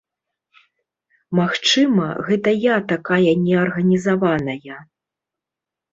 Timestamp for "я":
2.57-2.75